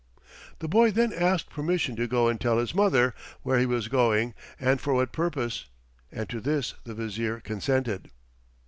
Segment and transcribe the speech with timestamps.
[0.57, 3.13] The boy then asked permission to go and tell his mother
[3.43, 5.67] where he was going and for what purpose,
[6.11, 8.09] and to this the Vizier consented.